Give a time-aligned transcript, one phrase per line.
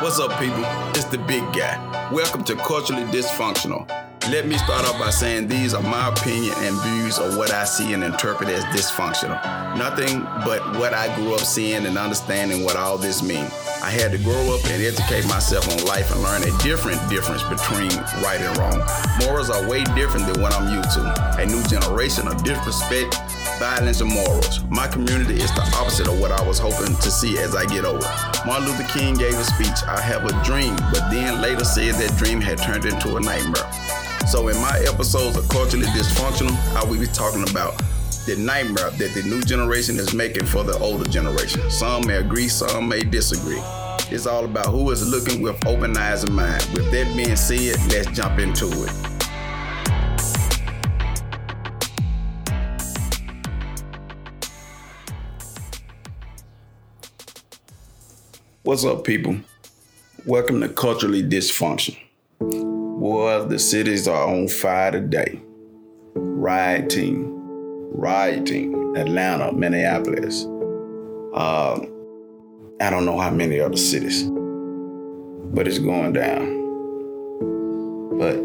[0.00, 0.62] What's up, people?
[0.90, 1.76] It's the big guy.
[2.12, 3.88] Welcome to Culturally Dysfunctional.
[4.30, 7.64] Let me start off by saying these are my opinion and views of what I
[7.64, 9.42] see and interpret as dysfunctional.
[9.76, 13.50] Nothing but what I grew up seeing and understanding what all this means.
[13.82, 17.42] I had to grow up and educate myself on life and learn a different difference
[17.44, 17.90] between
[18.22, 18.78] right and wrong.
[19.18, 21.40] Morals are way different than what I'm used to.
[21.40, 23.16] A new generation of disrespect,
[23.58, 24.64] violence, and morals.
[24.70, 27.84] My community is the opposite of what I was hoping to see as I get
[27.84, 28.06] older.
[28.46, 32.16] Martin Luther King gave a speech, I have a dream, but then later said that
[32.16, 33.70] dream had turned into a nightmare.
[34.26, 37.80] So in my episodes of Culturally Dysfunctional, I will be talking about
[38.26, 41.70] the nightmare that the new generation is making for the older generation.
[41.70, 43.62] Some may agree, some may disagree.
[44.10, 46.66] It's all about who is looking with open eyes and mind.
[46.74, 49.17] With that being said, let's jump into it.
[58.68, 59.34] What's up, people?
[60.26, 61.96] Welcome to Culturally Dysfunction.
[62.38, 65.40] Boy, the cities are on fire today.
[66.14, 67.32] Rioting,
[67.94, 68.94] rioting.
[68.94, 70.44] Atlanta, Minneapolis.
[70.44, 71.90] Um,
[72.78, 76.44] I don't know how many other cities, but it's going down.
[78.18, 78.36] But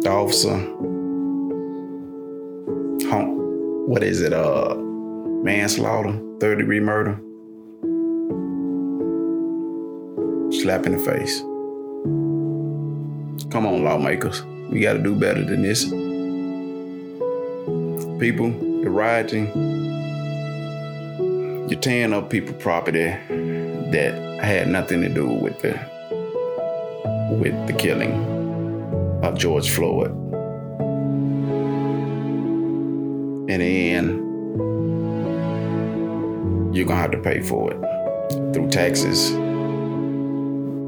[0.00, 0.56] the officer,
[3.88, 4.32] what is it?
[4.32, 7.20] Uh, manslaughter, third degree murder,
[10.60, 11.40] slap in the face.
[13.50, 14.42] Come on, lawmakers.
[14.70, 15.84] We got to do better than this.
[18.18, 18.50] People,
[18.82, 19.46] the rioting,
[21.68, 23.04] you're tearing up people property
[23.92, 25.78] that had nothing to do with the
[27.38, 28.12] with the killing
[29.22, 30.10] of George Floyd.
[33.50, 34.08] In the end,
[36.74, 37.80] you're gonna have to pay for it
[38.52, 39.32] through taxes,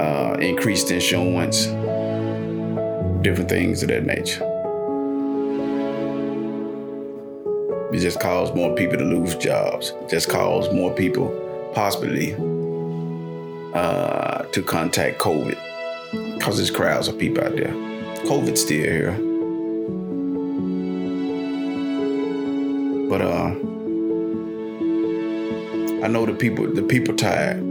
[0.00, 1.66] uh, increased insurance,
[3.22, 4.46] different things of that nature.
[7.92, 9.90] It just caused more people to lose jobs.
[9.90, 11.28] It just caused more people
[11.74, 12.34] possibly
[13.74, 15.58] uh, to contact COVID
[16.34, 17.74] because there's crowds of people out there.
[18.24, 19.12] COVID's still here.
[23.10, 23.50] But uh,
[26.02, 27.69] I know the people the people tired.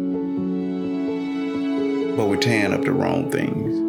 [2.20, 3.80] But we're tearing up the wrong things.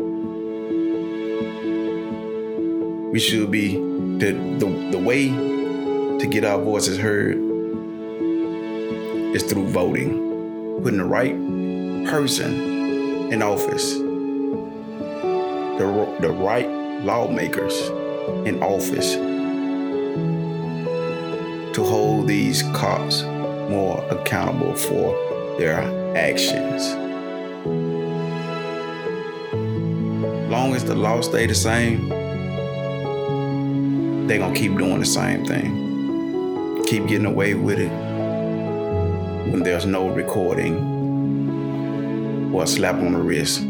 [3.13, 7.39] We should be the the, the way to get our voices heard
[9.35, 11.35] is through voting, putting the right
[12.09, 14.05] person in office, the,
[16.21, 16.69] the right
[17.03, 17.89] lawmakers
[18.47, 19.15] in office
[21.75, 23.25] to hold these cops
[23.69, 25.17] more accountable for
[25.59, 25.81] their
[26.17, 27.10] actions.
[30.71, 32.09] Long as the law stay the same,
[34.29, 35.91] they're gonna keep doing the same thing
[36.87, 37.91] keep getting away with it
[39.51, 40.77] when there's no recording
[42.55, 43.63] or a slap on the wrist.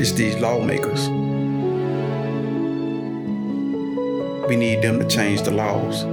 [0.00, 1.08] It's these lawmakers.
[4.48, 6.04] We need them to change the laws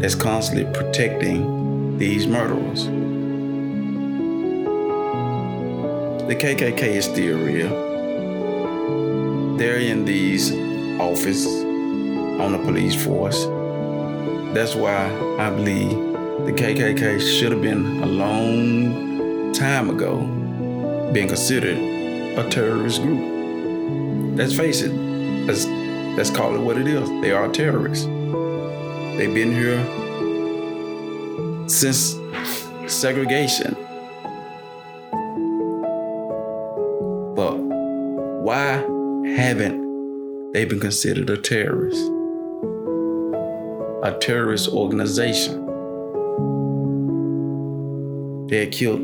[0.00, 2.88] that's constantly protecting these murderers.
[6.30, 7.70] The KKK is still real.
[9.56, 10.52] They're in these
[11.00, 11.64] offices
[12.40, 13.46] on the police force.
[14.54, 15.10] That's why
[15.40, 15.90] I believe
[16.46, 20.20] the KKK should have been a long time ago
[21.12, 21.76] being considered
[22.38, 24.36] a terrorist group.
[24.38, 25.66] Let's face it, let's,
[26.16, 27.08] let's call it what it is.
[27.22, 28.04] They are terrorists.
[28.04, 29.84] They've been here
[31.68, 32.14] since
[32.86, 33.89] segregation.
[40.60, 42.10] Haven't been considered a terrorist?
[44.02, 45.66] a terrorist organization.
[48.46, 49.02] They had killed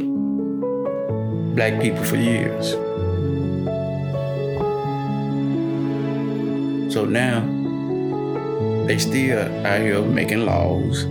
[1.55, 2.71] black people for years.
[6.93, 7.41] So now
[8.87, 11.03] they still out here making laws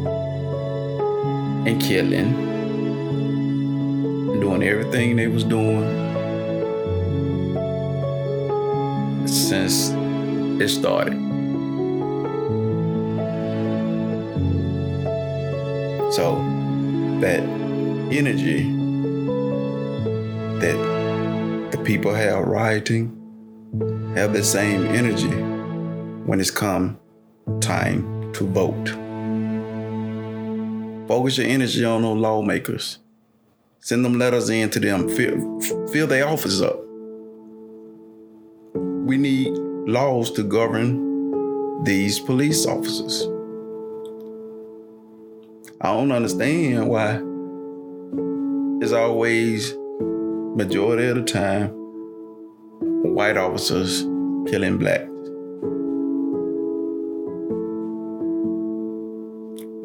[1.67, 2.33] and killing
[4.31, 5.85] and doing everything they was doing
[9.27, 9.91] since
[10.61, 11.13] it started.
[16.11, 16.35] So
[17.19, 17.41] that
[18.11, 18.71] energy
[20.59, 23.11] that the people have rioting
[24.15, 25.27] have the same energy
[26.25, 26.97] when it's come
[27.59, 28.89] time to vote.
[31.07, 32.99] Focus your energy on those lawmakers.
[33.79, 35.09] Send them letters in to them.
[35.09, 35.59] Fill,
[35.89, 36.79] fill their offices up.
[38.73, 43.21] We need laws to govern these police officers.
[45.79, 47.21] I don't understand why
[48.81, 49.75] it's always
[50.55, 51.69] majority of the time
[53.13, 54.01] white officers
[54.49, 55.05] killing blacks.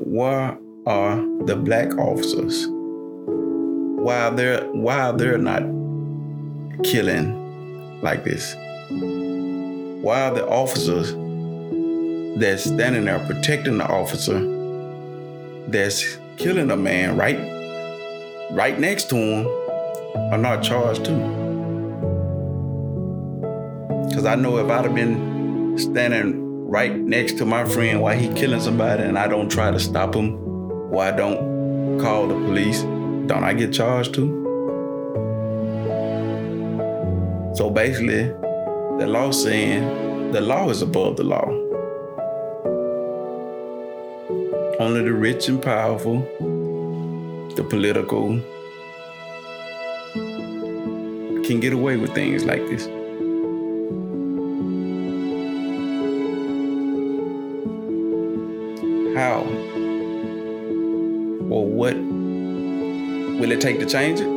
[0.02, 0.56] Why
[0.86, 2.66] are the black officers?
[2.70, 5.62] Why they're why they're not
[6.84, 8.56] killing like this?
[10.02, 11.12] Why are the officers
[12.40, 14.40] that's standing there protecting the officer
[15.68, 17.38] that's killing a man right
[18.50, 19.46] right next to him
[20.32, 21.18] are not charged too.
[24.14, 28.28] Cause I know if I'd have been standing right next to my friend while he
[28.32, 30.34] killing somebody and I don't try to stop him
[30.92, 32.80] or I don't call the police,
[33.26, 34.36] don't I get charged too?
[37.54, 38.32] So basically,
[39.00, 41.48] the law saying the law is above the law.
[44.78, 46.18] Only the rich and powerful,
[47.56, 48.38] the political,
[51.46, 52.84] can get away with things like this.
[59.16, 59.40] How?
[61.48, 64.28] Or what will it take to change it?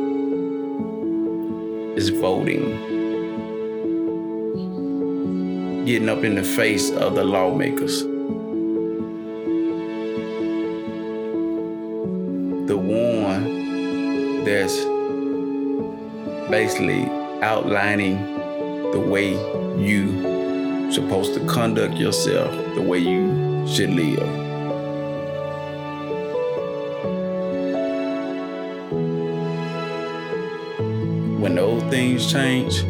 [1.98, 3.03] Is voting.
[5.84, 8.04] Getting up in the face of the lawmakers.
[12.66, 14.76] the one that's
[16.50, 17.04] basically
[17.42, 18.16] outlining
[18.92, 19.32] the way
[19.78, 24.18] you supposed to conduct yourself, the way you should live.
[31.38, 32.82] When those things change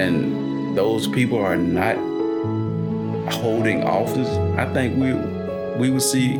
[0.00, 1.96] and those people are not
[3.32, 5.12] holding office, I think we
[5.78, 6.36] we will see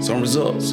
[0.00, 0.72] some results.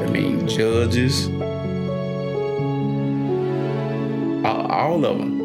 [0.00, 1.28] I mean, judges,
[4.98, 5.38] all of them.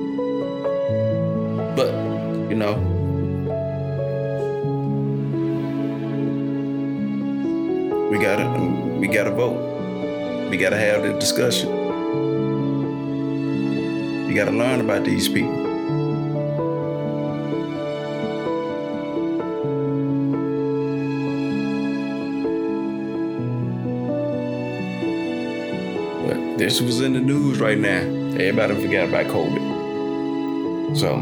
[1.75, 1.91] But,
[2.49, 2.75] you know,
[8.09, 8.47] we gotta
[8.99, 10.49] we gotta vote.
[10.49, 11.82] We gotta have the discussion.
[14.33, 15.53] You gotta learn about these people.
[26.25, 27.99] But this was in the news right now.
[27.99, 30.97] Everybody forgot about COVID.
[30.97, 31.15] So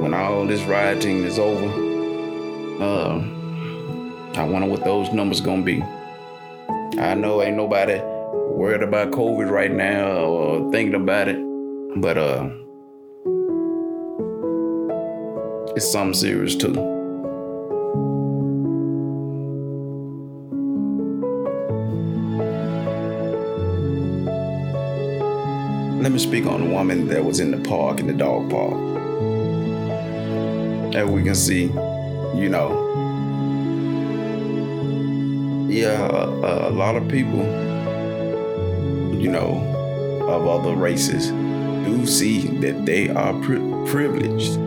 [0.00, 1.66] when all this rioting is over,
[2.82, 3.18] uh,
[4.40, 5.82] I wonder what those numbers gonna be.
[6.98, 8.00] I know ain't nobody
[8.56, 11.43] worried about COVID right now or thinking about it,
[11.96, 12.48] but uh,
[15.76, 16.94] it's something serious too.
[26.04, 28.74] let me speak on the woman that was in the park, in the dog park.
[30.94, 32.68] As we can see, you know,
[35.66, 37.40] yeah, a, a lot of people,
[39.18, 39.56] you know,
[40.28, 41.30] of other races
[41.84, 44.58] do see that they are pri- privileged.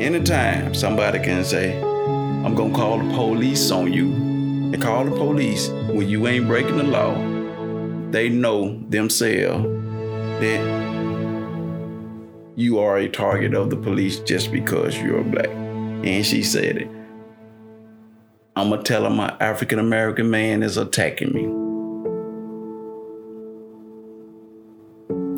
[0.00, 5.68] Anytime somebody can say, I'm gonna call the police on you, and call the police
[5.88, 7.14] when you ain't breaking the law,
[8.10, 9.64] they know themselves
[10.40, 10.76] that
[12.56, 15.48] you are a target of the police just because you're black.
[15.48, 16.88] And she said it.
[18.54, 21.65] I'm gonna tell him my African American man is attacking me.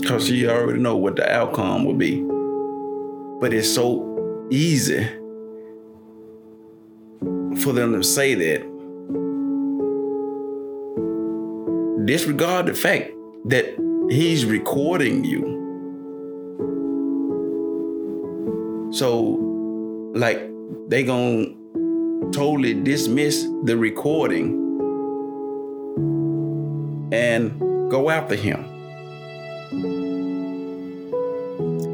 [0.09, 2.23] Cause she already know what the outcome will be.
[3.41, 5.05] But it's so easy
[7.63, 8.63] for them to say that.
[12.07, 13.13] Disregard the fact
[13.45, 13.77] that
[14.11, 15.43] He's recording you.
[18.91, 19.37] So,
[20.15, 20.41] like,
[20.89, 21.49] they gonna
[22.33, 24.55] totally dismiss the recording
[27.13, 28.78] and go after him.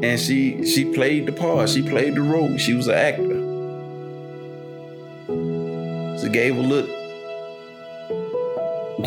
[0.03, 1.69] And she she played the part.
[1.69, 2.57] She played the role.
[2.57, 3.41] She was an actor.
[6.19, 6.87] She gave a look,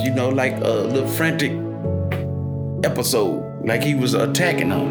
[0.02, 1.52] you know, like a little frantic
[2.84, 4.86] episode, like he was attacking her.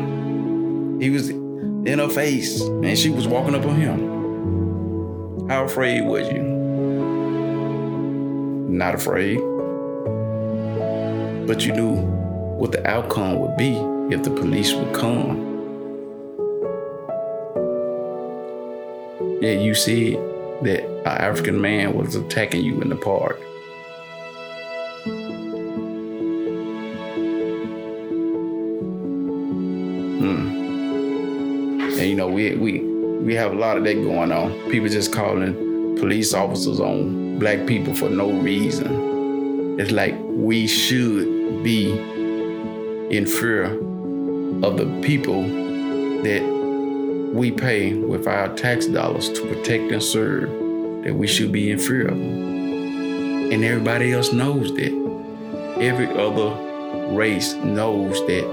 [1.00, 5.48] He was in her face, and she was walking up on him.
[5.48, 6.44] How afraid was you?
[8.70, 9.40] Not afraid.
[11.48, 13.78] But you knew what the outcome would be
[14.14, 15.57] if the police would come.
[19.48, 20.16] Yeah, you said
[20.64, 23.40] that an African man was attacking you in the park.
[30.20, 31.80] Hmm.
[31.82, 34.52] And you know, we we we have a lot of that going on.
[34.70, 39.80] People just calling police officers on black people for no reason.
[39.80, 41.92] It's like we should be
[43.16, 43.72] in fear
[44.62, 46.57] of the people that
[47.34, 50.50] we pay with our tax dollars to protect and serve,
[51.04, 53.52] that we should be in fear of them.
[53.52, 54.94] And everybody else knows that.
[55.80, 58.46] Every other race knows that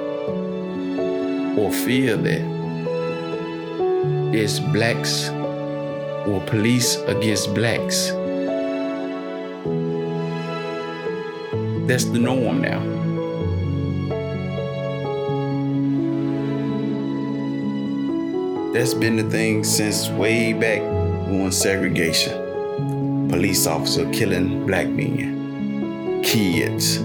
[1.59, 2.55] or fear that.
[4.35, 5.29] It's blacks
[6.27, 8.09] or police against blacks.
[11.87, 12.94] That's the norm now.
[18.75, 23.29] That's been the thing since way back when segregation.
[23.29, 26.97] Police officer killing black men, kids,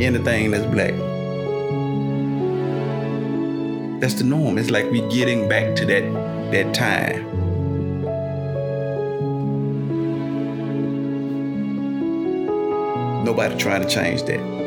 [0.00, 0.94] anything that's black.
[4.00, 4.56] That's the norm.
[4.56, 6.04] It's like we're getting back to that
[6.50, 7.22] that time.
[13.22, 14.65] Nobody trying to change that.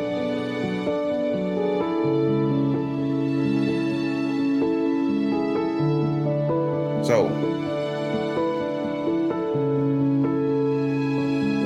[7.10, 7.24] So,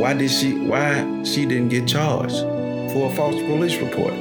[0.01, 0.55] why did she?
[0.55, 2.39] Why she didn't get charged
[2.95, 4.15] for a false police report?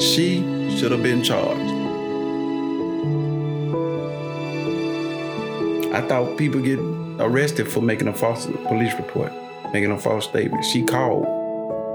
[0.00, 0.38] She
[0.76, 1.72] should have been charged.
[5.92, 6.78] I thought people get
[7.18, 9.32] arrested for making a false police report,
[9.72, 10.64] making a false statement.
[10.64, 11.24] She called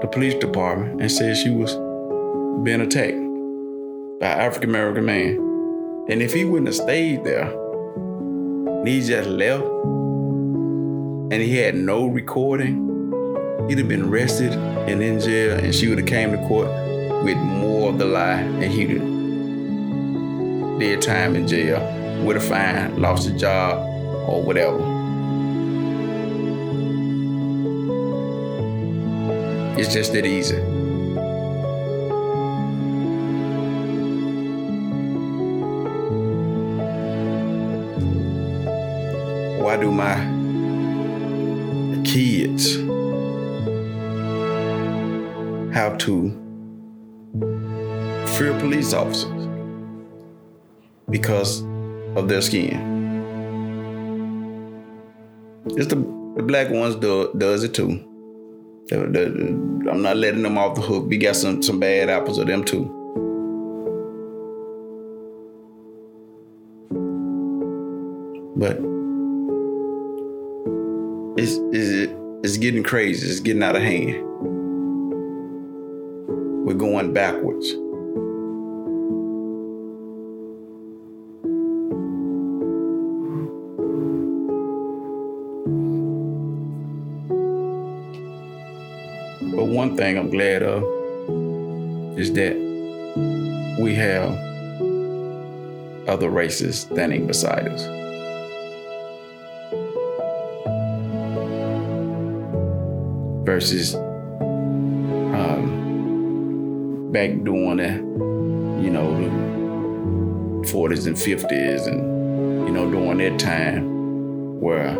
[0.02, 1.72] the police department and said she was
[2.64, 3.16] being attacked
[4.20, 5.49] by an African American man.
[6.10, 12.06] And if he wouldn't have stayed there, and he just left, and he had no
[12.06, 12.88] recording,
[13.68, 16.66] he'd have been arrested and in jail, and she would have came to court
[17.22, 21.78] with more of the lie, and he'd have did time in jail,
[22.24, 23.78] would have fine, lost a job,
[24.28, 24.80] or whatever.
[29.78, 30.69] It's just that easy.
[39.60, 40.14] Why do my
[42.02, 42.76] kids
[45.74, 46.30] have to
[48.38, 49.48] fear police officers
[51.10, 51.60] because
[52.16, 52.88] of their skin?
[55.76, 55.96] It's the,
[56.36, 58.02] the black ones do, does it too.
[58.88, 61.06] The, the, I'm not letting them off the hook.
[61.06, 62.96] We got some some bad apples of them too.
[68.56, 68.89] But
[71.40, 72.12] it's, it's,
[72.44, 73.26] it's getting crazy.
[73.26, 74.22] It's getting out of hand.
[76.66, 77.72] We're going backwards.
[89.54, 90.82] But one thing I'm glad of
[92.18, 92.56] is that
[93.80, 94.30] we have
[96.06, 97.99] other races standing beside us.
[103.60, 105.60] Versus um,
[107.12, 107.92] back during the,
[108.82, 109.28] you know, the
[110.66, 114.94] 40s and 50s and, you know, during that time where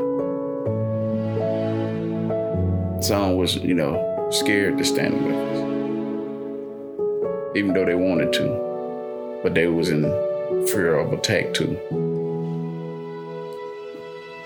[3.02, 5.56] some was, you know, scared to stand with us.
[7.56, 10.02] Even though they wanted to, but they was in
[10.66, 11.78] fear of attack too.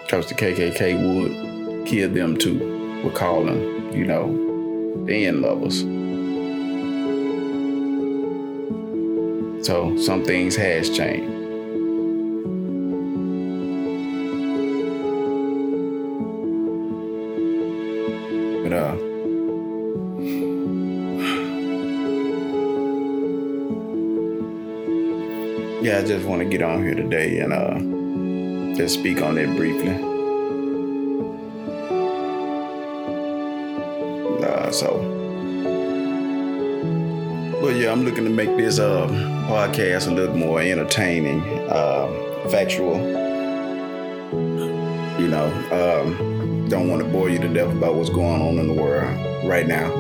[0.05, 5.85] Because the KKK would kill them too, would call them you know, the end lovers.
[9.65, 11.33] So some things has changed.
[18.63, 18.95] But uh
[25.83, 27.79] yeah, I just want to get on here today and uh
[28.77, 30.14] just speak on it briefly.
[34.75, 34.99] So,
[37.63, 39.07] but yeah, I'm looking to make this uh,
[39.47, 42.09] podcast a little more entertaining, uh,
[42.51, 42.97] factual,
[45.21, 48.67] You know, um, don't want to bore you to death about what's going on in
[48.67, 49.17] the world
[49.47, 49.91] right now.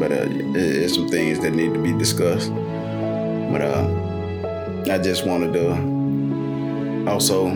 [0.00, 2.52] But uh, some things that need to be discussed.
[2.52, 3.86] But uh,
[4.90, 7.50] I just wanted to also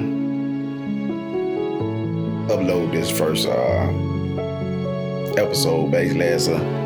[2.46, 4.03] upload this first uh,
[5.36, 6.84] episode basically as a,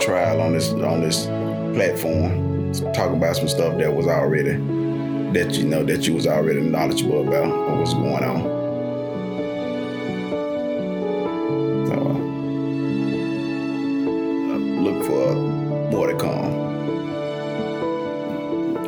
[0.00, 1.26] trial on this on this
[1.74, 2.72] platform.
[2.92, 4.52] Talk about some stuff that was already
[5.32, 8.42] that you know that you was already knowledgeable about what was going on.
[11.88, 11.94] So
[14.52, 15.34] uh, look for
[15.90, 16.68] more to come.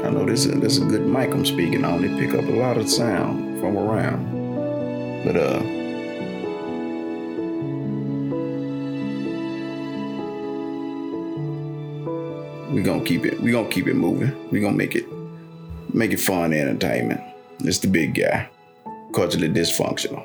[0.05, 2.03] I know this is this is a good mic I'm speaking on.
[2.03, 5.25] They pick up a lot of sound from around.
[5.25, 5.80] But uh
[12.71, 14.33] we gonna keep it we gonna keep it moving.
[14.50, 15.07] we're gonna make it
[15.93, 17.21] make it fun entertainment.
[17.61, 18.49] It's the big guy.
[19.12, 20.25] Culturally dysfunctional.